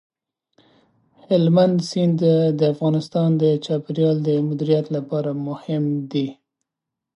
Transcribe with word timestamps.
هلمند 1.25 1.77
سیند 1.89 2.21
د 2.59 2.61
افغانستان 2.73 3.29
د 3.41 3.43
چاپیریال 3.65 4.17
د 4.27 4.29
مدیریت 4.47 4.85
لپاره 4.95 5.31
مهم 5.47 5.83
دي. 6.11 6.27